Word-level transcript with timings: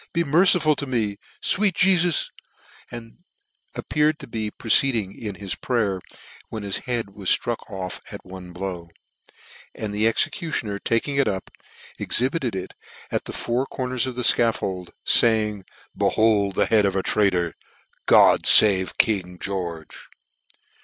be 0.13 0.23
merciful 0.23 0.75
to 0.75 0.85
<c 0.87 0.91
me; 0.91 1.19
fweet 1.43 1.73
Jems" 1.75 2.31
and 2.89 3.19
appeared 3.75 4.17
to 4.17 4.25
be 4.25 4.49
pro 4.49 4.67
ceeding 4.71 5.13
iii 5.13 5.37
his 5.39 5.53
prayer, 5.53 6.01
when 6.49 6.63
his 6.63 6.77
head 6.89 7.11
was 7.11 7.29
ftruck 7.29 7.69
off 7.69 8.01
at 8.11 8.25
one 8.25 8.51
blow; 8.51 8.89
and 9.75 9.93
the 9.93 10.07
executioner 10.07 10.79
taking 10.79 11.17
it 11.17 11.27
up, 11.27 11.51
exhibited 11.99 12.55
it 12.55 12.73
at 13.11 13.25
the 13.25 13.31
four 13.33 13.67
corners 13.67 14.07
of 14.07 14.15
the 14.15 14.23
fcaffold, 14.23 14.89
faying, 15.05 15.59
cc 15.59 15.63
Behold 15.95 16.55
the 16.55 16.65
head 16.65 16.87
of 16.87 16.95
a 16.95 17.03
traitor: 17.03 17.53
God 18.07 18.45
favc" 18.45 18.97
king 18.97 19.37
George." 19.39 20.07